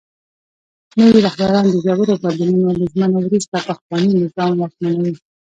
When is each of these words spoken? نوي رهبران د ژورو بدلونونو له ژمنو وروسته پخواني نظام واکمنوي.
نوي 0.99 1.19
رهبران 1.27 1.65
د 1.69 1.75
ژورو 1.85 2.13
بدلونونو 2.23 2.71
له 2.79 2.85
ژمنو 2.91 3.17
وروسته 3.23 3.55
پخواني 3.67 4.09
نظام 4.23 4.51
واکمنوي. 4.57 5.13